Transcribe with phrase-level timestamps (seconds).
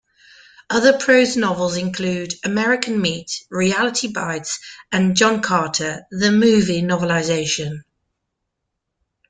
[0.71, 4.57] Other prose novels include "American Meat", "Reality Bites",
[4.91, 7.83] and "John Carter: The Movie Novelization".